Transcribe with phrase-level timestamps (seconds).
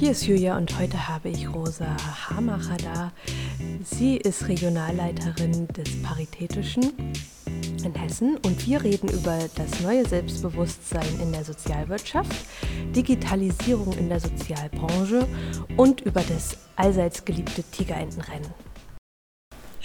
[0.00, 1.94] Hier ist Julia und heute habe ich Rosa
[2.30, 3.12] Hamacher da.
[3.84, 7.12] Sie ist Regionalleiterin des Paritätischen
[7.84, 12.32] in Hessen und wir reden über das neue Selbstbewusstsein in der Sozialwirtschaft,
[12.96, 15.26] Digitalisierung in der Sozialbranche
[15.76, 18.54] und über das allseits geliebte Tigerentenrennen.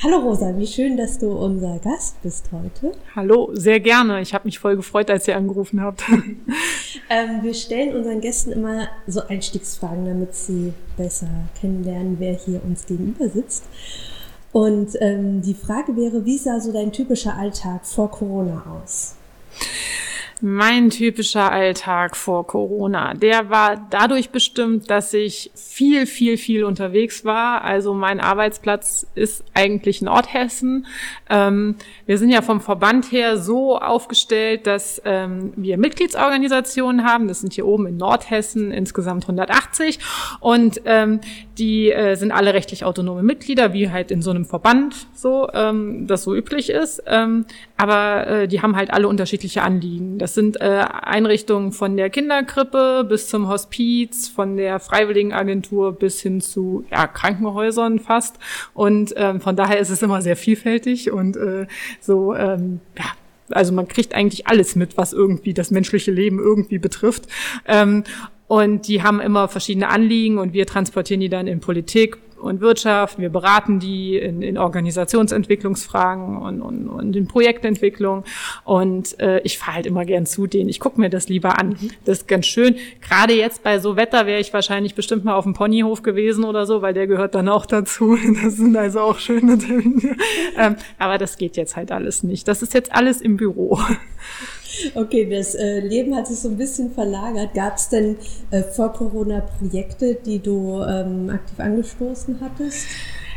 [0.02, 2.98] Hallo Rosa, wie schön, dass du unser Gast bist heute.
[3.18, 4.22] Hallo, sehr gerne.
[4.22, 6.04] Ich habe mich voll gefreut, als ihr angerufen habt.
[7.10, 11.28] ähm, wir stellen unseren Gästen immer so Einstiegsfragen, damit sie besser
[11.60, 13.64] kennenlernen, wer hier uns gegenüber sitzt.
[14.52, 19.16] Und ähm, die Frage wäre, wie sah so dein typischer Alltag vor Corona aus?
[20.42, 27.24] Mein typischer Alltag vor Corona, der war dadurch bestimmt, dass ich viel, viel, viel unterwegs
[27.24, 27.64] war.
[27.64, 30.88] Also mein Arbeitsplatz ist eigentlich Nordhessen.
[31.30, 31.76] Ähm,
[32.06, 37.30] wir sind ja vom Verband her so aufgestellt, dass ähm, wir Mitgliedsorganisationen haben.
[37.30, 40.00] Das sind hier oben in Nordhessen insgesamt 180
[40.42, 41.22] und ähm,
[41.58, 46.08] die äh, sind alle rechtlich autonome Mitglieder, wie halt in so einem Verband so ähm,
[46.08, 47.02] das so üblich ist.
[47.08, 47.46] Ähm,
[47.78, 50.18] aber äh, die haben halt alle unterschiedliche Anliegen.
[50.26, 56.42] Das sind äh, Einrichtungen von der Kinderkrippe bis zum Hospiz, von der Freiwilligenagentur bis hin
[56.42, 58.38] zu ja, Krankenhäusern fast.
[58.74, 61.68] Und ähm, von daher ist es immer sehr vielfältig und äh,
[62.02, 63.06] so, ähm, ja,
[63.52, 67.28] also man kriegt eigentlich alles mit, was irgendwie das menschliche Leben irgendwie betrifft.
[67.68, 68.04] Ähm,
[68.48, 73.20] und die haben immer verschiedene Anliegen und wir transportieren die dann in Politik, und Wirtschaft.
[73.20, 78.24] Wir beraten die in, in Organisationsentwicklungsfragen und, und, und in Projektentwicklung.
[78.64, 80.70] Und äh, ich fahre halt immer gern zu denen.
[80.70, 81.70] Ich gucke mir das lieber an.
[81.70, 81.92] Mhm.
[82.06, 82.76] Das ist ganz schön.
[83.02, 86.66] Gerade jetzt bei so Wetter wäre ich wahrscheinlich bestimmt mal auf dem Ponyhof gewesen oder
[86.66, 88.18] so, weil der gehört dann auch dazu.
[88.46, 90.18] Das sind also auch schöne Termine.
[90.58, 92.48] ähm, aber das geht jetzt halt alles nicht.
[92.48, 93.80] Das ist jetzt alles im Büro.
[94.94, 97.54] Okay, das äh, Leben hat sich so ein bisschen verlagert.
[97.54, 98.18] Gab es denn
[98.52, 102.88] äh, vor Corona Projekte, die du ähm, aktiv angestoßen hattest?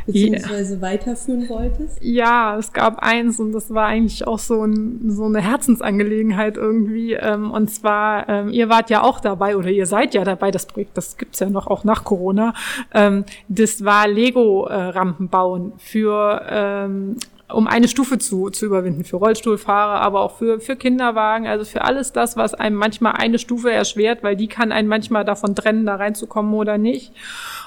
[0.08, 0.82] beziehungsweise yeah.
[0.82, 1.98] weiterführen wolltest?
[2.02, 7.12] Ja, es gab eins und das war eigentlich auch so, ein, so eine Herzensangelegenheit irgendwie.
[7.12, 10.66] Ähm, und zwar, ähm, ihr wart ja auch dabei oder ihr seid ja dabei, das
[10.66, 12.54] Projekt, das gibt's ja noch auch nach Corona.
[12.94, 20.00] Ähm, das war Lego-Rampen äh, bauen für um eine Stufe zu, zu überwinden, für Rollstuhlfahrer,
[20.00, 24.22] aber auch für, für Kinderwagen, also für alles das, was einem manchmal eine Stufe erschwert,
[24.22, 27.12] weil die kann einen manchmal davon trennen, da reinzukommen oder nicht.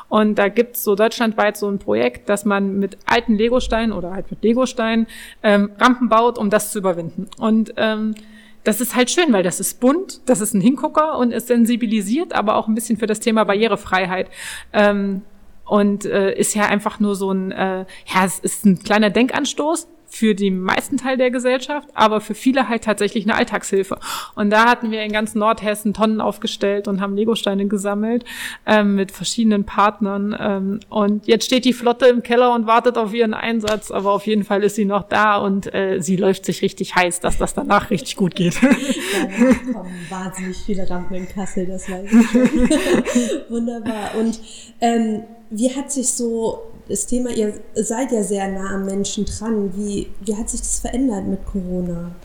[0.07, 4.29] Und da gibt's so deutschlandweit so ein Projekt, dass man mit alten Legosteinen oder halt
[4.29, 5.07] mit Legosteinen
[5.41, 7.27] ähm, Rampen baut, um das zu überwinden.
[7.39, 8.15] Und ähm,
[8.63, 12.33] das ist halt schön, weil das ist bunt, das ist ein Hingucker und ist sensibilisiert,
[12.33, 14.29] aber auch ein bisschen für das Thema Barrierefreiheit.
[14.73, 15.23] Ähm,
[15.71, 19.87] und äh, ist ja einfach nur so ein, äh, ja, es ist ein kleiner Denkanstoß
[20.05, 23.97] für den meisten Teil der Gesellschaft, aber für viele halt tatsächlich eine Alltagshilfe.
[24.35, 28.25] Und da hatten wir in ganz Nordhessen Tonnen aufgestellt und haben Legosteine gesammelt
[28.65, 30.35] ähm, mit verschiedenen Partnern.
[30.37, 34.27] Ähm, und jetzt steht die Flotte im Keller und wartet auf ihren Einsatz, aber auf
[34.27, 37.53] jeden Fall ist sie noch da und äh, sie läuft sich richtig heiß, dass das
[37.53, 38.61] danach richtig gut geht.
[38.61, 38.69] Ja,
[39.73, 42.41] kommen wahnsinnig viele Rampen in Kassel, das weiß ich schon.
[43.49, 44.15] Wunderbar.
[44.19, 44.37] Und
[44.81, 49.71] ähm, wie hat sich so das Thema, ihr seid ja sehr nah am Menschen dran,
[49.75, 52.15] wie, wie hat sich das verändert mit Corona?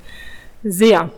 [0.63, 1.11] Sehr.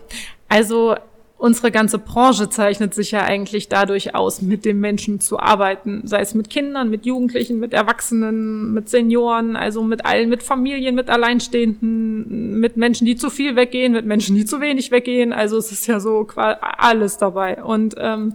[0.49, 0.97] Also
[1.37, 6.21] unsere ganze Branche zeichnet sich ja eigentlich dadurch aus, mit dem Menschen zu arbeiten, sei
[6.21, 11.11] es mit Kindern, mit Jugendlichen, mit Erwachsenen, mit Senioren, also mit allen, mit Familien, mit
[11.11, 15.33] Alleinstehenden, mit Menschen, die zu viel weggehen, mit Menschen, die zu wenig weggehen.
[15.33, 17.63] Also es ist ja so alles dabei.
[17.63, 18.35] Und ähm,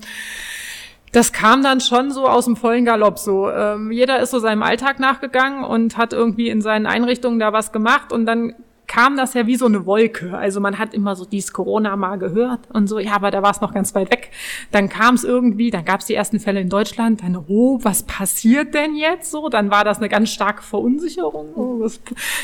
[1.14, 3.20] das kam dann schon so aus dem vollen Galopp.
[3.20, 7.54] So, ähm, jeder ist so seinem Alltag nachgegangen und hat irgendwie in seinen Einrichtungen da
[7.54, 8.56] was gemacht und dann
[8.94, 10.38] kam das ja wie so eine Wolke.
[10.38, 13.50] Also man hat immer so dieses Corona mal gehört und so, ja, aber da war
[13.50, 14.30] es noch ganz weit weg.
[14.72, 18.04] Dann kam es irgendwie, dann gab es die ersten Fälle in Deutschland, dann, oh, was
[18.04, 19.50] passiert denn jetzt so?
[19.50, 21.56] Dann war das eine ganz starke Verunsicherung.
[21.56, 22.02] Oh, was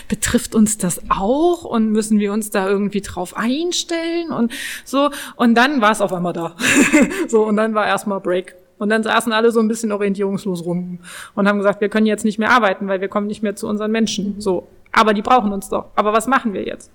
[0.08, 1.66] betrifft uns das auch?
[1.66, 4.32] Und müssen wir uns da irgendwie drauf einstellen?
[4.32, 4.52] Und
[4.86, 6.56] so, und dann war es auf einmal da.
[7.28, 8.56] so, und dann war erstmal Break.
[8.80, 10.98] Und dann saßen alle so ein bisschen orientierungslos rum
[11.36, 13.68] und haben gesagt, wir können jetzt nicht mehr arbeiten, weil wir kommen nicht mehr zu
[13.68, 14.42] unseren Menschen.
[14.42, 14.68] So.
[14.92, 15.86] Aber die brauchen uns doch.
[15.96, 16.92] Aber was machen wir jetzt?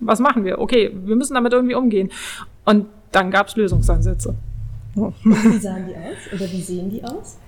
[0.00, 0.58] Was machen wir?
[0.58, 2.10] Okay, wir müssen damit irgendwie umgehen.
[2.64, 4.34] Und dann gab es Lösungsansätze.
[4.94, 6.32] Wie sahen die aus?
[6.32, 7.38] Oder wie sehen die aus?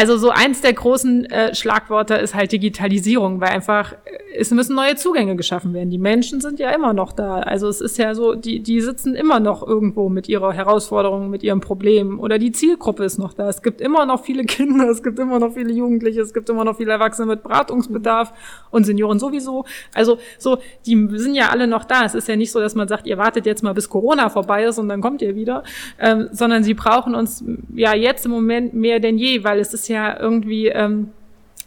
[0.00, 4.74] Also so eins der großen äh, Schlagworte ist halt Digitalisierung, weil einfach äh, es müssen
[4.74, 5.90] neue Zugänge geschaffen werden.
[5.90, 7.40] Die Menschen sind ja immer noch da.
[7.40, 11.42] Also es ist ja so, die, die sitzen immer noch irgendwo mit ihrer Herausforderung, mit
[11.42, 13.50] ihrem Problem oder die Zielgruppe ist noch da.
[13.50, 16.64] Es gibt immer noch viele Kinder, es gibt immer noch viele Jugendliche, es gibt immer
[16.64, 18.32] noch viele Erwachsene mit Beratungsbedarf
[18.70, 19.66] und Senioren sowieso.
[19.92, 22.06] Also so, die sind ja alle noch da.
[22.06, 24.64] Es ist ja nicht so, dass man sagt, ihr wartet jetzt mal bis Corona vorbei
[24.64, 25.62] ist und dann kommt ihr wieder,
[25.98, 27.44] ähm, sondern sie brauchen uns
[27.74, 31.10] ja jetzt im Moment mehr denn je, weil es ist ja irgendwie ähm,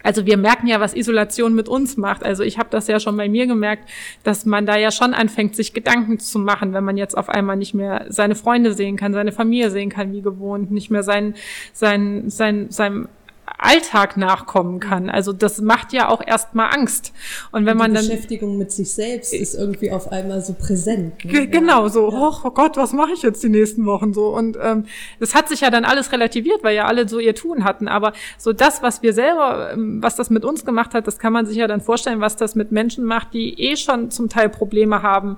[0.04, 2.24] also wir merken ja, was Isolation mit uns macht.
[2.24, 3.90] Also ich habe das ja schon bei mir gemerkt,
[4.24, 7.56] dass man da ja schon anfängt, sich Gedanken zu machen, wenn man jetzt auf einmal
[7.56, 11.36] nicht mehr seine Freunde sehen kann, seine Familie sehen kann wie gewohnt, nicht mehr sein,
[11.72, 13.08] sein, sein, seinem
[13.46, 15.10] Alltag nachkommen kann.
[15.10, 17.14] Also das macht ja auch erstmal Angst.
[17.52, 21.24] Und wenn die man dann Beschäftigung mit sich selbst ist irgendwie auf einmal so präsent.
[21.26, 21.48] Ne?
[21.48, 22.32] Genau, so, ja.
[22.44, 24.28] oh, Gott, was mache ich jetzt die nächsten Wochen so?
[24.28, 24.86] Und ähm,
[25.20, 27.88] das hat sich ja dann alles relativiert, weil ja alle so ihr Tun hatten.
[27.88, 31.34] Aber so das, was wir selber, ähm, was das mit uns gemacht hat, das kann
[31.34, 34.50] man sich ja dann vorstellen, was das mit Menschen macht, die eh schon zum Teil
[34.50, 35.38] Probleme haben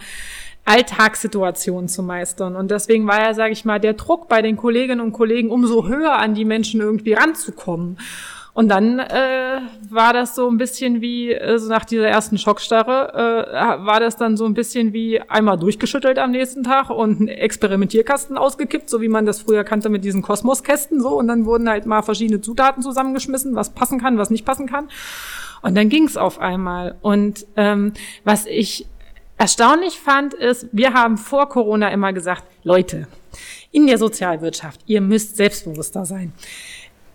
[0.65, 2.55] Alltagssituationen zu meistern.
[2.55, 5.87] Und deswegen war ja, sage ich mal, der Druck bei den Kolleginnen und Kollegen umso
[5.87, 7.97] höher an die Menschen irgendwie ranzukommen.
[8.55, 9.59] Und dann äh,
[9.89, 14.15] war das so ein bisschen wie, äh, so nach dieser ersten Schockstarre, äh, war das
[14.15, 19.01] dann so ein bisschen wie einmal durchgeschüttelt am nächsten Tag und ein Experimentierkasten ausgekippt, so
[19.01, 21.19] wie man das früher kannte mit diesen Kosmoskästen so.
[21.19, 24.87] Und dann wurden halt mal verschiedene Zutaten zusammengeschmissen, was passen kann, was nicht passen kann.
[25.61, 26.95] Und dann ging's auf einmal.
[27.01, 27.91] Und ähm,
[28.23, 28.87] was ich
[29.37, 33.07] erstaunlich fand, ist, wir haben vor Corona immer gesagt, Leute,
[33.71, 36.31] in der Sozialwirtschaft, ihr müsst selbstbewusster sein.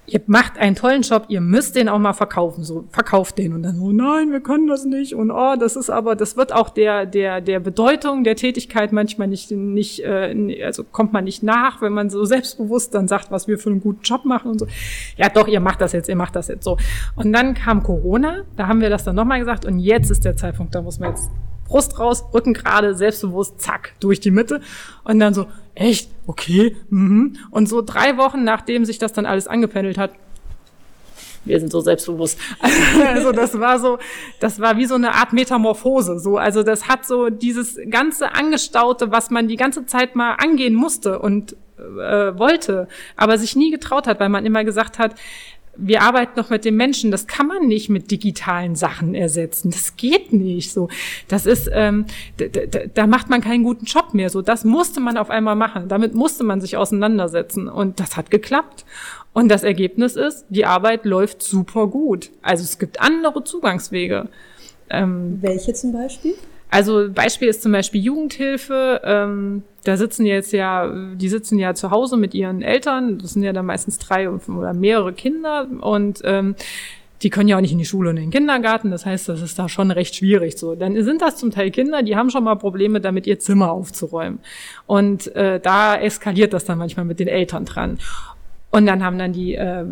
[0.07, 3.63] Ihr macht einen tollen Job, ihr müsst den auch mal verkaufen, so verkauft den und
[3.63, 6.69] dann oh nein, wir können das nicht und oh, das ist aber das wird auch
[6.69, 11.81] der der der Bedeutung der Tätigkeit manchmal nicht nicht äh, also kommt man nicht nach,
[11.81, 14.67] wenn man so selbstbewusst dann sagt, was wir für einen guten Job machen und so.
[15.17, 16.77] Ja, doch, ihr macht das jetzt, ihr macht das jetzt so.
[17.15, 20.37] Und dann kam Corona, da haben wir das dann nochmal gesagt und jetzt ist der
[20.37, 21.31] Zeitpunkt, da muss man jetzt
[21.71, 24.61] Brust raus, Rücken gerade, selbstbewusst, zack, durch die Mitte.
[25.05, 25.47] Und dann so,
[25.77, 27.37] echt, okay, mhm.
[27.51, 30.11] Und so drei Wochen, nachdem sich das dann alles angependelt hat,
[31.45, 32.39] wir sind so selbstbewusst.
[33.07, 33.99] Also das war so,
[34.41, 36.19] das war wie so eine Art Metamorphose.
[36.19, 40.75] So, also das hat so dieses ganze Angestaute, was man die ganze Zeit mal angehen
[40.75, 45.15] musste und äh, wollte, aber sich nie getraut hat, weil man immer gesagt hat,
[45.77, 47.11] wir arbeiten noch mit den Menschen.
[47.11, 49.71] Das kann man nicht mit digitalen Sachen ersetzen.
[49.71, 50.73] Das geht nicht.
[50.73, 50.89] So,
[51.29, 52.07] das ist, ähm,
[52.95, 54.31] da macht man keinen guten Job mehr.
[54.31, 55.89] So, das musste man auf einmal machen.
[55.89, 58.85] Damit musste man sich auseinandersetzen und das hat geklappt.
[59.33, 62.31] Und das Ergebnis ist, die Arbeit läuft super gut.
[62.43, 64.29] Also es gibt andere Zugangswege.
[64.91, 66.35] Ähm, Welche zum Beispiel?
[66.69, 69.01] Also Beispiel ist zum Beispiel Jugendhilfe.
[69.05, 73.19] Ähm, da sitzen jetzt ja, die sitzen ja zu Hause mit ihren Eltern.
[73.19, 76.55] Das sind ja dann meistens drei oder mehrere Kinder und ähm,
[77.23, 78.91] die können ja auch nicht in die Schule und in den Kindergarten.
[78.91, 80.57] Das heißt, das ist da schon recht schwierig.
[80.59, 83.71] So, dann sind das zum Teil Kinder, die haben schon mal Probleme damit, ihr Zimmer
[83.73, 84.39] aufzuräumen.
[84.87, 87.99] Und äh, da eskaliert das dann manchmal mit den Eltern dran.
[88.73, 89.85] Und dann haben dann die äh,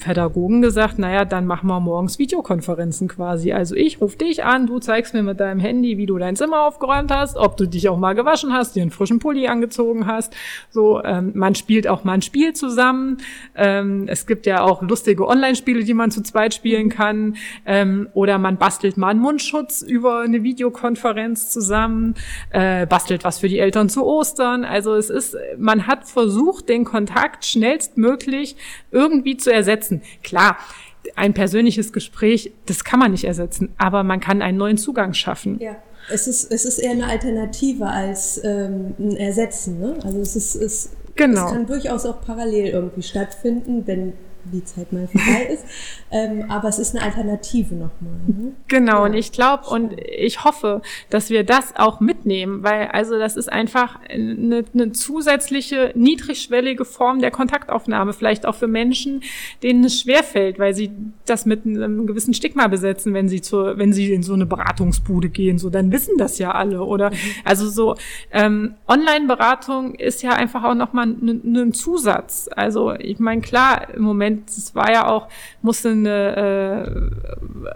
[0.00, 3.52] Pädagogen gesagt, naja, dann machen wir morgens Videokonferenzen quasi.
[3.52, 6.62] Also ich rufe dich an, du zeigst mir mit deinem Handy, wie du dein Zimmer
[6.62, 10.34] aufgeräumt hast, ob du dich auch mal gewaschen hast, dir einen frischen Pulli angezogen hast.
[10.70, 13.18] So, ähm, man spielt auch mal ein Spiel zusammen.
[13.54, 17.36] Ähm, es gibt ja auch lustige Online-Spiele, die man zu zweit spielen kann.
[17.64, 22.16] Ähm, oder man bastelt mal einen Mundschutz über eine Videokonferenz zusammen,
[22.50, 24.64] äh, bastelt was für die Eltern zu Ostern.
[24.64, 28.56] Also es ist, man hat versucht, den Kontakt schnellstmöglich wirklich
[28.90, 30.02] irgendwie zu ersetzen.
[30.22, 30.56] Klar,
[31.16, 35.58] ein persönliches Gespräch, das kann man nicht ersetzen, aber man kann einen neuen Zugang schaffen.
[35.60, 35.76] Ja.
[36.10, 39.80] Es ist, es ist eher eine Alternative als ähm, ein Ersetzen.
[39.80, 39.96] Ne?
[40.04, 41.46] Also es ist, es, genau.
[41.46, 44.12] es kann durchaus auch parallel irgendwie stattfinden, wenn
[44.52, 45.64] die Zeit mal vorbei ist.
[46.10, 48.18] Ähm, aber es ist eine Alternative nochmal.
[48.26, 48.52] Ne?
[48.68, 49.04] Genau, ja.
[49.04, 53.52] und ich glaube und ich hoffe, dass wir das auch mitnehmen, weil also das ist
[53.52, 59.22] einfach eine, eine zusätzliche, niedrigschwellige Form der Kontaktaufnahme, vielleicht auch für Menschen,
[59.62, 60.90] denen es schwerfällt, weil sie
[61.26, 65.28] das mit einem gewissen Stigma besetzen, wenn sie zur, wenn sie in so eine Beratungsbude
[65.28, 65.58] gehen.
[65.58, 66.82] So, dann wissen das ja alle.
[66.82, 67.16] Oder mhm.
[67.44, 67.96] also so
[68.32, 72.48] ähm, Online-Beratung ist ja einfach auch nochmal ein ne, Zusatz.
[72.54, 75.28] Also ich meine, klar, im Moment meine, es war ja auch,
[75.62, 77.10] musste eine,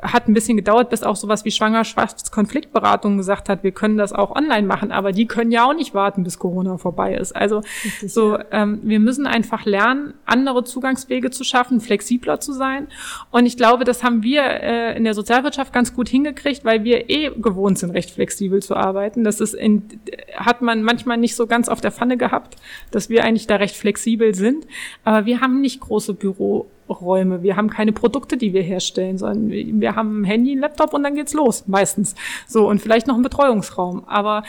[0.02, 4.12] äh, hat ein bisschen gedauert, bis auch sowas wie Schwangerschaftskonfliktberatung gesagt hat, wir können das
[4.12, 7.34] auch online machen, aber die können ja auch nicht warten, bis Corona vorbei ist.
[7.34, 12.88] Also Richtig, so, ähm, wir müssen einfach lernen, andere Zugangswege zu schaffen, flexibler zu sein.
[13.30, 17.08] Und ich glaube, das haben wir äh, in der Sozialwirtschaft ganz gut hingekriegt, weil wir
[17.10, 19.24] eh gewohnt sind, recht flexibel zu arbeiten.
[19.24, 20.00] Das ist in,
[20.36, 22.56] hat man manchmal nicht so ganz auf der Pfanne gehabt,
[22.90, 24.66] dass wir eigentlich da recht flexibel sind.
[25.04, 26.47] Aber wir haben nicht große Büros
[26.88, 27.42] Büroräume.
[27.42, 31.02] Wir haben keine Produkte, die wir herstellen, sondern wir haben ein Handy, ein Laptop und
[31.02, 32.14] dann geht's los, meistens.
[32.46, 34.04] So, und vielleicht noch einen Betreuungsraum.
[34.06, 34.42] Aber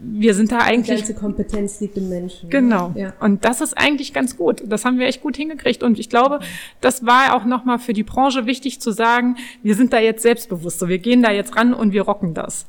[0.00, 1.02] wir sind da eigentlich.
[1.02, 2.50] Die ganze Kompetenz liegt im Menschen.
[2.50, 2.92] Genau.
[2.94, 3.14] Ja.
[3.20, 4.62] Und das ist eigentlich ganz gut.
[4.66, 5.82] Das haben wir echt gut hingekriegt.
[5.82, 6.40] Und ich glaube,
[6.80, 10.78] das war auch nochmal für die Branche wichtig zu sagen, wir sind da jetzt selbstbewusst.
[10.78, 12.66] So, wir gehen da jetzt ran und wir rocken das.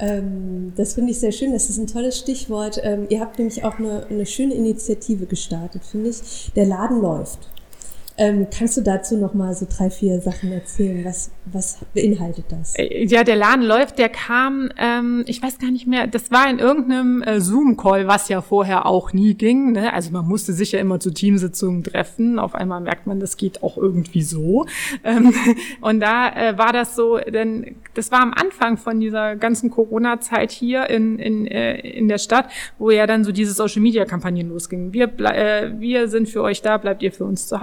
[0.00, 1.52] Ähm, das finde ich sehr schön.
[1.52, 2.80] Das ist ein tolles Stichwort.
[2.82, 6.50] Ähm, ihr habt nämlich auch eine, eine schöne Initiative gestartet, finde ich.
[6.56, 7.48] Der Laden läuft.
[8.16, 11.04] Ähm, kannst du dazu noch mal so drei, vier Sachen erzählen?
[11.04, 12.74] Was, was beinhaltet das?
[12.76, 16.48] Äh, ja, der Laden läuft, der kam, ähm, ich weiß gar nicht mehr, das war
[16.48, 19.72] in irgendeinem äh, Zoom-Call, was ja vorher auch nie ging.
[19.72, 19.92] Ne?
[19.92, 22.38] Also man musste sich ja immer zu Teamsitzungen treffen.
[22.38, 24.66] Auf einmal merkt man, das geht auch irgendwie so.
[25.02, 25.34] Ähm,
[25.80, 30.52] und da äh, war das so, denn das war am Anfang von dieser ganzen Corona-Zeit
[30.52, 34.92] hier in, in, äh, in der Stadt, wo ja dann so diese Social-Media-Kampagnen losgingen.
[34.92, 37.60] Wir, äh, wir sind für euch da, bleibt ihr für uns zu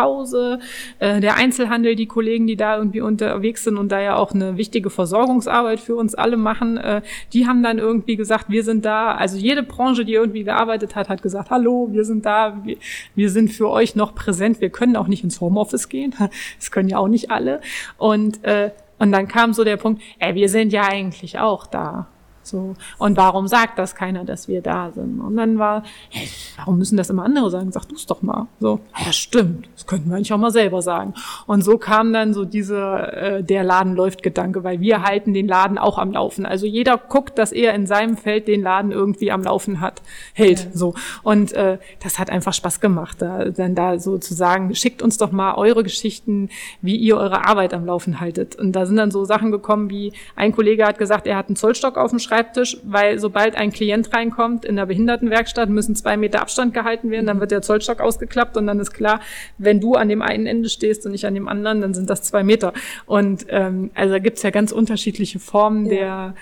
[0.99, 4.57] Äh, der Einzelhandel, die Kollegen, die da irgendwie unterwegs sind und da ja auch eine
[4.57, 7.01] wichtige Versorgungsarbeit für uns alle machen, äh,
[7.33, 9.15] die haben dann irgendwie gesagt, wir sind da.
[9.15, 12.77] Also jede Branche, die irgendwie gearbeitet hat, hat gesagt, hallo, wir sind da, wir,
[13.15, 14.61] wir sind für euch noch präsent.
[14.61, 16.13] Wir können auch nicht ins Homeoffice gehen.
[16.57, 17.61] Das können ja auch nicht alle.
[17.97, 18.71] Und äh,
[19.01, 22.07] und dann kam so der Punkt, ey, wir sind ja eigentlich auch da.
[22.51, 22.75] So.
[22.97, 25.21] Und warum sagt das keiner, dass wir da sind?
[25.21, 26.27] Und dann war, hey,
[26.57, 27.71] warum müssen das immer andere sagen?
[27.71, 28.47] Sag du es doch mal.
[28.59, 29.69] So, ja, stimmt.
[29.73, 31.13] Das könnten wir eigentlich auch mal selber sagen.
[31.47, 35.47] Und so kam dann so dieser, äh, der Laden läuft Gedanke, weil wir halten den
[35.47, 36.45] Laden auch am Laufen.
[36.45, 40.01] Also jeder guckt, dass er in seinem Feld den Laden irgendwie am Laufen hat,
[40.33, 40.65] hält.
[40.65, 40.69] Ja.
[40.73, 40.93] So.
[41.23, 45.55] Und äh, das hat einfach Spaß gemacht, da, dann da sozusagen, schickt uns doch mal
[45.55, 46.49] eure Geschichten,
[46.81, 48.57] wie ihr eure Arbeit am Laufen haltet.
[48.57, 51.55] Und da sind dann so Sachen gekommen, wie ein Kollege hat gesagt, er hat einen
[51.55, 56.17] Zollstock auf dem Schreibtisch Schreibtisch, weil sobald ein Klient reinkommt in der Behindertenwerkstatt, müssen zwei
[56.17, 59.19] Meter Abstand gehalten werden, dann wird der Zollstock ausgeklappt und dann ist klar,
[59.59, 62.23] wenn du an dem einen Ende stehst und nicht an dem anderen, dann sind das
[62.23, 62.73] zwei Meter.
[63.05, 65.91] Und ähm, also da gibt's ja ganz unterschiedliche Formen ja.
[65.91, 66.35] der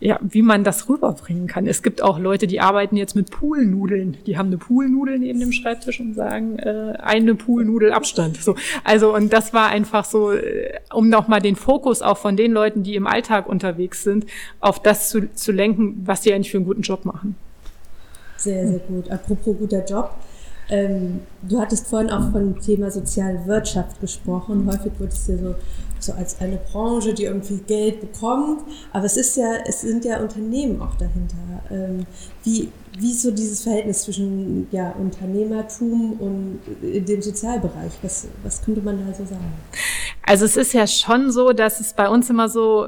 [0.00, 1.66] ja, wie man das rüberbringen kann.
[1.66, 4.16] Es gibt auch Leute, die arbeiten jetzt mit Poolnudeln.
[4.26, 8.40] Die haben eine Poolnudel neben dem Schreibtisch und sagen, äh, eine Poolnudel Abstand.
[8.40, 12.52] So, also und das war einfach so, äh, um nochmal den Fokus auch von den
[12.52, 14.26] Leuten, die im Alltag unterwegs sind,
[14.60, 17.34] auf das zu, zu lenken, was sie eigentlich für einen guten Job machen.
[18.36, 19.10] Sehr, sehr gut.
[19.10, 20.12] Apropos guter Job.
[20.70, 24.66] Ähm, du hattest vorhin auch von dem Thema soziale Wirtschaft gesprochen.
[24.66, 25.54] Häufig wird es ja so,
[26.00, 28.62] so als eine Branche, die irgendwie Geld bekommt.
[28.92, 31.36] Aber es ist ja, es sind ja Unternehmen auch dahinter.
[31.70, 32.06] Ähm,
[32.44, 37.92] wie, wie ist so dieses Verhältnis zwischen ja, Unternehmertum und dem Sozialbereich?
[38.02, 39.52] Was, was könnte man da so sagen?
[40.26, 42.86] Also es ist ja schon so, dass es bei uns immer so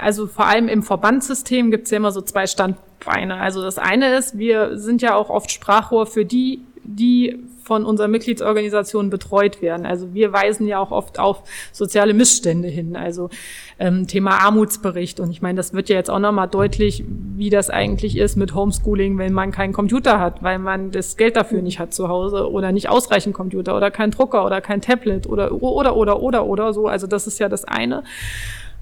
[0.00, 3.36] also vor allem im Verbandssystem gibt es ja immer so zwei Standbeine.
[3.36, 8.08] Also das eine ist, wir sind ja auch oft Sprachrohr für die die von unserer
[8.08, 9.84] Mitgliedsorganisation betreut werden.
[9.84, 13.28] Also wir weisen ja auch oft auf soziale Missstände hin, also
[13.78, 15.20] ähm, Thema Armutsbericht.
[15.20, 18.54] Und ich meine, das wird ja jetzt auch nochmal deutlich, wie das eigentlich ist mit
[18.54, 22.50] Homeschooling, wenn man keinen Computer hat, weil man das Geld dafür nicht hat zu Hause
[22.50, 26.72] oder nicht ausreichend Computer oder kein Drucker oder kein Tablet oder oder oder oder oder
[26.72, 26.88] so.
[26.88, 28.02] Also das ist ja das eine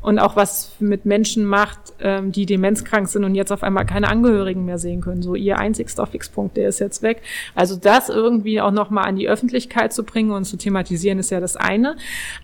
[0.07, 4.07] und auch was mit Menschen macht, ähm, die demenzkrank sind und jetzt auf einmal keine
[4.07, 5.21] Angehörigen mehr sehen können.
[5.21, 7.23] So ihr einzigster Fixpunkt, der ist jetzt weg.
[7.57, 11.41] Also das irgendwie auch nochmal an die Öffentlichkeit zu bringen und zu thematisieren, ist ja
[11.41, 11.97] das eine.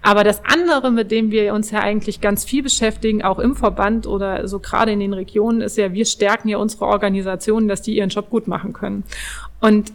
[0.02, 4.08] Aber das andere, mit dem wir uns ja eigentlich ganz viel beschäftigen, auch im Verband
[4.08, 7.96] oder so gerade in den Regionen, ist ja, wir stärken ja unsere Organisationen, dass die
[7.96, 9.04] ihren Job gut machen können.
[9.60, 9.92] Und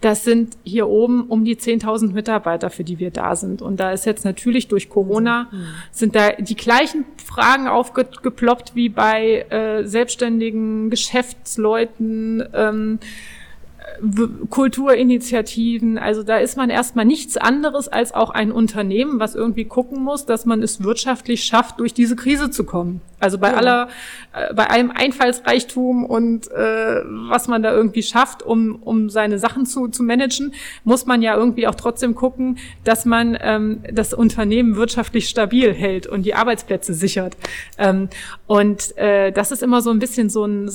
[0.00, 3.62] das sind hier oben um die 10.000 Mitarbeiter, für die wir da sind.
[3.62, 5.66] Und da ist jetzt natürlich durch Corona, mhm.
[5.90, 12.44] sind da die gleichen Fragen aufgeploppt wie bei äh, selbstständigen Geschäftsleuten.
[12.54, 12.98] Ähm,
[14.50, 15.98] Kulturinitiativen.
[15.98, 20.26] Also da ist man erstmal nichts anderes als auch ein Unternehmen, was irgendwie gucken muss,
[20.26, 23.00] dass man es wirtschaftlich schafft, durch diese Krise zu kommen.
[23.20, 23.56] Also bei ja.
[23.56, 23.88] aller,
[24.32, 29.66] äh, bei allem Einfallsreichtum und äh, was man da irgendwie schafft, um, um seine Sachen
[29.66, 34.76] zu, zu managen, muss man ja irgendwie auch trotzdem gucken, dass man ähm, das Unternehmen
[34.76, 37.36] wirtschaftlich stabil hält und die Arbeitsplätze sichert.
[37.76, 38.08] Ähm,
[38.46, 40.70] und äh, das ist immer so ein bisschen so ein,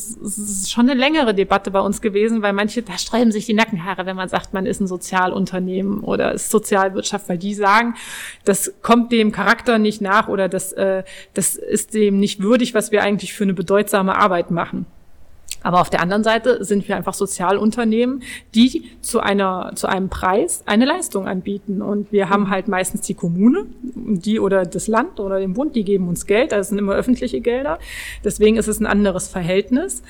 [0.67, 4.15] schon eine längere Debatte bei uns gewesen, weil manche, da sträuben sich die Nackenhaare, wenn
[4.15, 7.93] man sagt, man ist ein Sozialunternehmen oder ist Sozialwirtschaft, weil die sagen,
[8.43, 11.03] das kommt dem Charakter nicht nach oder das, äh,
[11.35, 14.87] das ist dem nicht würdig, was wir eigentlich für eine bedeutsame Arbeit machen.
[15.61, 20.63] Aber auf der anderen Seite sind wir einfach Sozialunternehmen, die zu einer, zu einem Preis
[20.65, 21.81] eine Leistung anbieten.
[21.81, 25.85] Und wir haben halt meistens die Kommune, die oder das Land oder den Bund, die
[25.85, 26.51] geben uns Geld.
[26.51, 27.79] Es sind immer öffentliche Gelder.
[28.25, 30.03] Deswegen ist es ein anderes Verhältnis.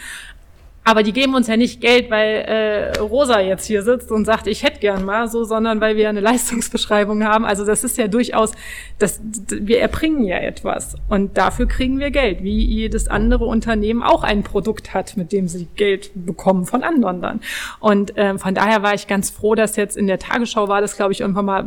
[0.83, 4.47] Aber die geben uns ja nicht Geld, weil äh, Rosa jetzt hier sitzt und sagt,
[4.47, 7.45] ich hätte gern mal so, sondern weil wir eine Leistungsbeschreibung haben.
[7.45, 8.51] Also das ist ja durchaus,
[8.99, 14.23] das, wir erbringen ja etwas und dafür kriegen wir Geld, wie jedes andere Unternehmen auch
[14.23, 17.39] ein Produkt hat, mit dem sie Geld bekommen von anderen dann.
[17.79, 20.97] Und äh, von daher war ich ganz froh, dass jetzt in der Tagesschau war, das
[20.97, 21.65] glaube ich irgendwann mal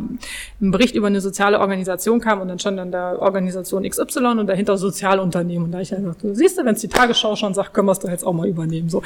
[0.61, 4.47] ein Bericht über eine soziale Organisation kam und dann stand dann da Organisation XY und
[4.47, 5.65] dahinter Sozialunternehmen.
[5.65, 7.93] Und da ich einfach, du siehst du, wenn es die Tagesschau schon sagt, können wir
[7.93, 8.89] es doch jetzt auch mal übernehmen.
[8.89, 9.01] So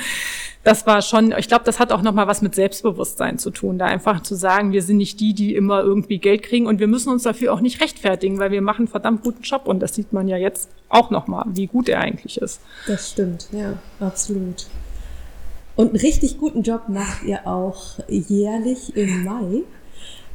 [0.63, 3.85] das war schon, ich glaube, das hat auch nochmal was mit Selbstbewusstsein zu tun, da
[3.85, 7.09] einfach zu sagen, wir sind nicht die, die immer irgendwie Geld kriegen und wir müssen
[7.09, 10.13] uns dafür auch nicht rechtfertigen, weil wir machen einen verdammt guten Job und das sieht
[10.13, 12.61] man ja jetzt auch nochmal, wie gut er eigentlich ist.
[12.85, 14.67] Das stimmt, ja, absolut.
[15.75, 19.63] Und einen richtig guten Job macht ihr auch jährlich im Mai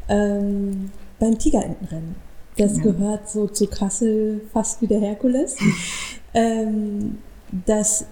[0.08, 2.16] ähm, beim Tigerentenrennen.
[2.56, 2.82] Das ja.
[2.82, 5.56] gehört so zu Kassel fast wie der Herkules.
[6.35, 7.18] ähm,
[7.66, 8.06] das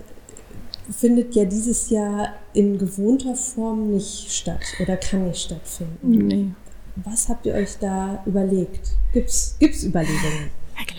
[0.90, 6.26] findet ja dieses Jahr in gewohnter Form nicht statt oder kann nicht stattfinden.
[6.26, 6.48] Nee.
[6.96, 8.90] Was habt ihr euch da überlegt?
[9.12, 10.50] Gibt's, gibt's Überlegungen?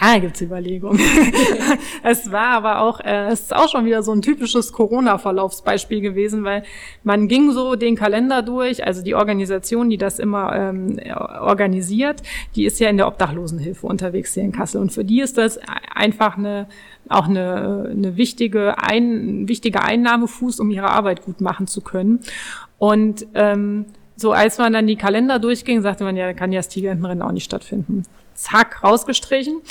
[0.05, 1.00] Ja klar gibt's Überlegungen.
[2.03, 6.43] es war aber auch, äh, es ist auch schon wieder so ein typisches Corona-Verlaufsbeispiel gewesen,
[6.43, 6.63] weil
[7.03, 11.00] man ging so den Kalender durch, also die Organisation, die das immer ähm,
[11.39, 12.21] organisiert,
[12.55, 15.59] die ist ja in der Obdachlosenhilfe unterwegs hier in Kassel und für die ist das
[15.93, 16.67] einfach eine
[17.07, 22.21] auch eine, eine wichtige, ein, wichtige Einnahmefuß, um ihre Arbeit gut machen zu können.
[22.79, 23.85] Und ähm,
[24.15, 27.31] so als man dann die Kalender durchging, sagte man, ja, kann ja das Tigerentenrennen auch
[27.31, 28.03] nicht stattfinden.
[28.34, 29.62] Zack, rausgestrichen.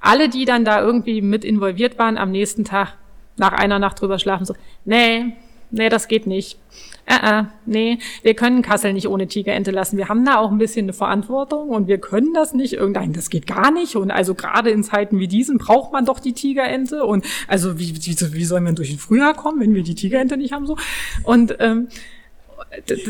[0.00, 2.96] Alle, die dann da irgendwie mit involviert waren, am nächsten Tag
[3.36, 4.54] nach einer Nacht drüber schlafen, so,
[4.84, 5.34] nee,
[5.70, 6.58] nee, das geht nicht.
[7.06, 9.96] Äh, äh, nee, wir können Kassel nicht ohne Tigerente lassen.
[9.96, 12.74] Wir haben da auch ein bisschen eine Verantwortung und wir können das nicht.
[12.74, 13.96] Irgendein, das geht gar nicht.
[13.96, 17.04] Und also gerade in Zeiten wie diesen braucht man doch die Tigerente.
[17.04, 20.36] Und also wie, wie, wie sollen wir durch den Frühjahr kommen, wenn wir die Tigerente
[20.36, 20.76] nicht haben so?
[21.24, 21.88] Und ähm,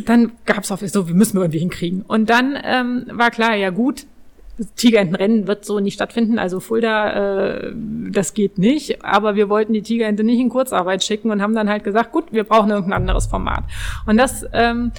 [0.07, 2.03] dann gab es auch so, wir müssen wir irgendwie hinkriegen.
[2.03, 4.07] Und dann ähm, war klar, ja gut,
[4.77, 7.73] Tigerentenrennen wird so nicht stattfinden, also Fulda, äh,
[8.11, 9.05] das geht nicht.
[9.05, 12.27] Aber wir wollten die Tigerente nicht in Kurzarbeit schicken und haben dann halt gesagt, gut,
[12.33, 13.65] wir brauchen irgendein anderes Format.
[14.07, 14.93] Und das ähm,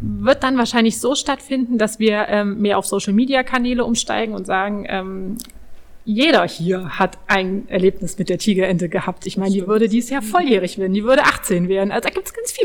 [0.00, 5.36] wird dann wahrscheinlich so stattfinden, dass wir ähm, mehr auf Social-Media-Kanäle umsteigen und sagen, ähm,
[6.04, 9.26] jeder hier hat ein Erlebnis mit der Tigerente gehabt.
[9.26, 11.92] Ich meine, die würde dieses Jahr volljährig werden, die würde 18 werden.
[11.92, 12.08] Also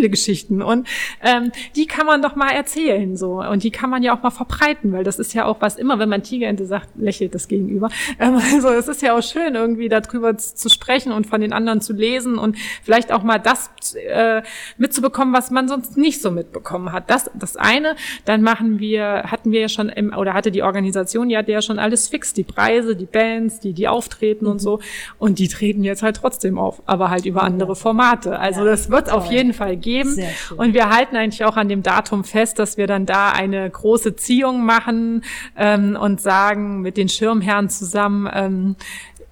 [0.05, 0.87] viele Geschichten und
[1.23, 4.31] ähm, die kann man doch mal erzählen so und die kann man ja auch mal
[4.31, 7.89] verbreiten, weil das ist ja auch was immer, wenn man Tigerente sagt, lächelt das Gegenüber.
[8.17, 11.81] Ähm, also es ist ja auch schön irgendwie darüber zu sprechen und von den anderen
[11.81, 14.41] zu lesen und vielleicht auch mal das äh,
[14.77, 17.09] mitzubekommen, was man sonst nicht so mitbekommen hat.
[17.09, 17.95] Das das eine.
[18.23, 22.07] Dann machen wir, hatten wir ja schon im, oder hatte die Organisation, ja schon alles
[22.07, 24.51] fix, die Preise, die Band Bands, die, die auftreten mhm.
[24.51, 24.79] und so.
[25.17, 28.39] Und die treten jetzt halt trotzdem auf, aber halt über andere Formate.
[28.39, 30.17] Also ja, das wird auf jeden Fall geben.
[30.57, 34.15] Und wir halten eigentlich auch an dem Datum fest, dass wir dann da eine große
[34.15, 35.23] Ziehung machen
[35.57, 38.75] ähm, und sagen mit den Schirmherren zusammen, ähm,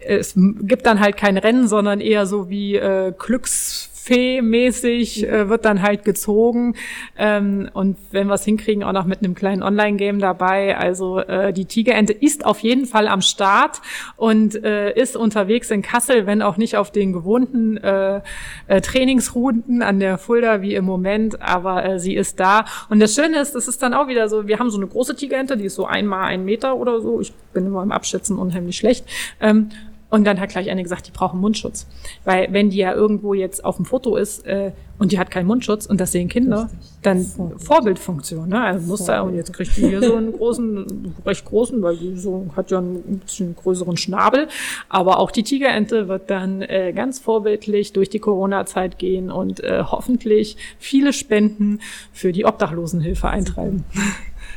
[0.06, 5.64] es gibt dann halt kein Rennen, sondern eher so wie äh, Glücks Fee-mäßig äh, wird
[5.64, 6.76] dann halt gezogen.
[7.18, 10.78] Ähm, und wenn wir es hinkriegen, auch noch mit einem kleinen Online-Game dabei.
[10.78, 13.82] Also äh, die Tigerente ist auf jeden Fall am Start
[14.18, 18.22] und äh, ist unterwegs in Kassel, wenn auch nicht auf den gewohnten äh,
[18.68, 22.66] äh, Trainingsrouten an der Fulda wie im Moment, aber äh, sie ist da.
[22.90, 25.16] Und das Schöne ist, das ist dann auch wieder so, wir haben so eine große
[25.16, 27.22] Tigerente, die ist so einmal ein Meter oder so.
[27.22, 29.06] Ich bin immer im Abschätzen unheimlich schlecht.
[29.40, 29.70] Ähm,
[30.14, 31.88] und dann hat gleich eine gesagt, die brauchen Mundschutz.
[32.24, 35.48] Weil wenn die ja irgendwo jetzt auf dem Foto ist äh, und die hat keinen
[35.48, 36.80] Mundschutz und das sehen Kinder, Richtig.
[37.02, 37.64] dann Vorbild.
[37.64, 38.50] Vorbildfunktion.
[38.50, 38.62] Ne?
[38.62, 42.16] Also muss da, und jetzt kriegt die hier so einen großen, recht großen, weil die
[42.16, 44.50] so hat ja einen bisschen größeren Schnabel.
[44.88, 49.82] Aber auch die Tigerente wird dann äh, ganz vorbildlich durch die Corona-Zeit gehen und äh,
[49.84, 51.80] hoffentlich viele Spenden
[52.12, 53.84] für die Obdachlosenhilfe eintreiben.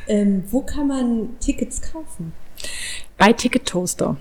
[0.07, 2.35] Ähm, wo kann man Tickets kaufen?
[3.17, 4.19] Bei Ticket Toaster.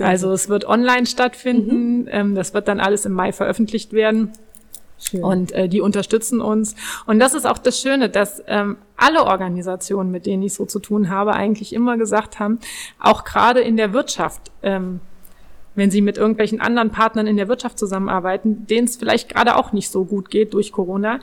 [0.00, 2.02] Also es wird online stattfinden.
[2.02, 2.08] Mhm.
[2.10, 4.32] Ähm, das wird dann alles im Mai veröffentlicht werden.
[4.98, 5.22] Schön.
[5.22, 6.76] Und äh, die unterstützen uns.
[7.06, 10.78] Und das ist auch das Schöne, dass ähm, alle Organisationen, mit denen ich so zu
[10.78, 12.58] tun habe, eigentlich immer gesagt haben,
[13.00, 15.00] auch gerade in der Wirtschaft, ähm,
[15.74, 19.72] wenn sie mit irgendwelchen anderen Partnern in der Wirtschaft zusammenarbeiten, denen es vielleicht gerade auch
[19.72, 21.18] nicht so gut geht durch Corona,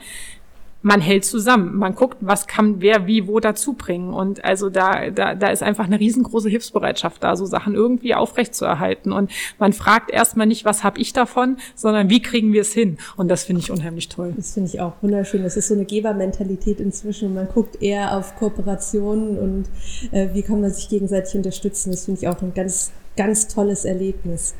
[0.82, 1.76] man hält zusammen.
[1.76, 4.12] Man guckt, was kann wer wie wo dazu bringen.
[4.12, 9.12] Und also da, da, da ist einfach eine riesengroße Hilfsbereitschaft da, so Sachen irgendwie aufrechtzuerhalten.
[9.12, 12.98] Und man fragt erstmal nicht, was habe ich davon, sondern wie kriegen wir es hin?
[13.16, 14.34] Und das finde ich unheimlich toll.
[14.36, 15.42] Das finde ich auch wunderschön.
[15.42, 17.34] Das ist so eine Gebermentalität inzwischen.
[17.34, 19.64] Man guckt eher auf Kooperationen und
[20.10, 21.92] äh, wie kann man sich gegenseitig unterstützen.
[21.92, 24.54] Das finde ich auch ein ganz, ganz tolles Erlebnis.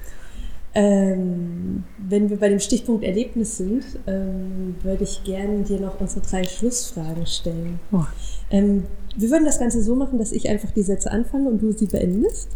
[0.75, 6.25] Ähm, wenn wir bei dem Stichpunkt Erlebnis sind, ähm, würde ich gerne dir noch unsere
[6.25, 7.79] drei Schlussfragen stellen.
[7.93, 8.05] Oh.
[8.51, 8.85] Ähm,
[9.17, 11.87] wir würden das Ganze so machen, dass ich einfach die Sätze anfange und du sie
[11.87, 12.49] beendest.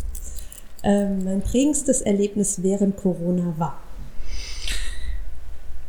[0.83, 3.83] Ähm, mein prägendstes Erlebnis während Corona war.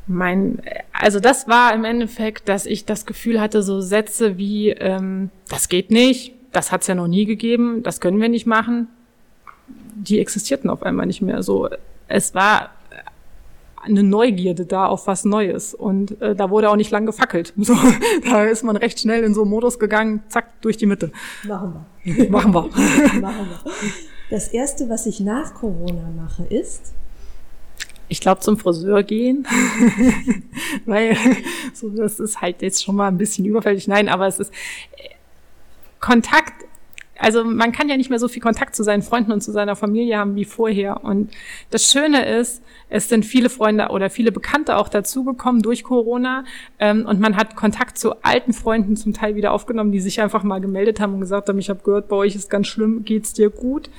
[0.08, 0.62] Mein,
[0.94, 5.70] also das war im Endeffekt, dass ich das Gefühl hatte, so Sätze wie, ähm, das
[5.70, 8.88] geht nicht, das hat es ja noch nie gegeben, das können wir nicht machen,
[9.96, 11.44] die existierten auf einmal nicht mehr.
[11.44, 11.70] So,
[12.08, 12.72] es war
[13.84, 17.54] eine Neugierde da auf was Neues und äh, da wurde auch nicht lang gefackelt.
[17.68, 17.76] So,
[18.30, 21.12] da ist man recht schnell in so einen Modus gegangen, zack, durch die Mitte.
[21.44, 22.30] Machen wir.
[22.30, 22.62] Machen wir.
[23.22, 23.92] Machen wir.
[24.30, 26.94] Das erste, was ich nach Corona mache, ist
[28.10, 29.46] ich glaube, zum Friseur gehen,
[30.86, 31.18] weil
[31.74, 33.88] so, das ist halt jetzt schon mal ein bisschen überfällig.
[33.88, 34.52] Nein, aber es ist
[34.96, 35.10] äh,
[36.00, 36.67] Kontakt
[37.20, 39.76] also man kann ja nicht mehr so viel Kontakt zu seinen Freunden und zu seiner
[39.76, 41.04] Familie haben wie vorher.
[41.04, 41.32] Und
[41.70, 46.46] das Schöne ist, es sind viele Freunde oder viele Bekannte auch dazugekommen durch Corona.
[46.80, 50.44] Ähm, und man hat Kontakt zu alten Freunden zum Teil wieder aufgenommen, die sich einfach
[50.44, 53.34] mal gemeldet haben und gesagt haben, ich habe gehört, bei euch ist ganz schlimm, geht's
[53.34, 53.90] dir gut?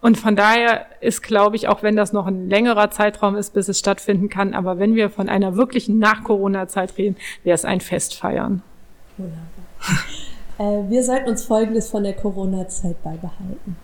[0.00, 3.68] Und von daher ist, glaube ich, auch wenn das noch ein längerer Zeitraum ist, bis
[3.68, 8.62] es stattfinden kann, aber wenn wir von einer wirklichen Nach-Corona-Zeit reden, wäre es ein Festfeiern.
[9.18, 9.44] Wunderbar.
[10.60, 13.76] Äh, wir sollten uns Folgendes von der Corona-Zeit beibehalten.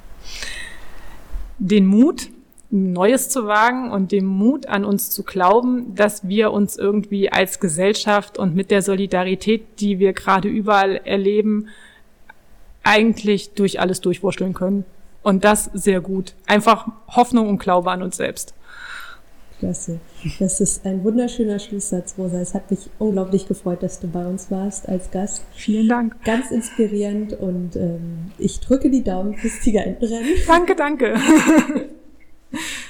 [1.58, 2.28] Den Mut,
[2.68, 7.60] Neues zu wagen und den Mut an uns zu glauben, dass wir uns irgendwie als
[7.60, 11.68] Gesellschaft und mit der Solidarität, die wir gerade überall erleben,
[12.82, 14.84] eigentlich durch alles durchwurschteln können.
[15.22, 16.34] Und das sehr gut.
[16.46, 18.52] Einfach Hoffnung und Glaube an uns selbst.
[19.58, 20.00] Klasse.
[20.38, 22.40] Das ist ein wunderschöner Schlusssatz, Rosa.
[22.40, 25.44] Es hat mich unglaublich gefreut, dass du bei uns warst als Gast.
[25.54, 26.24] Vielen Dank.
[26.24, 30.30] Ganz inspirierend und ähm, ich drücke die Daumen fürs Tigerentenrennen.
[30.46, 31.14] Danke, danke.